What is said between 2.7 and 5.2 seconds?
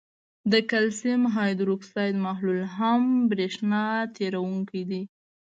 هم برېښنا تیروونکی دی.